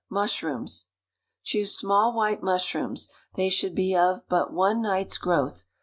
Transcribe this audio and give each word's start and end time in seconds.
Mushrooms. 0.09 0.87
Choose 1.43 1.75
small 1.75 2.11
white 2.15 2.41
mushrooms; 2.41 3.07
they 3.35 3.49
should 3.49 3.75
be 3.75 3.95
of 3.95 4.27
but 4.27 4.51
one 4.51 4.81
night's 4.81 5.19
growth. 5.19 5.65